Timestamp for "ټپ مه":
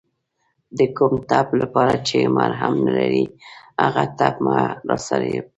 4.17-4.57